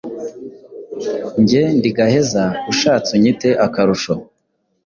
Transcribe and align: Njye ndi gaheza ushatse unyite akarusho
Njye 1.41 1.63
ndi 1.77 1.89
gaheza 1.97 2.43
ushatse 2.71 3.09
unyite 3.17 3.49
akarusho 3.65 4.13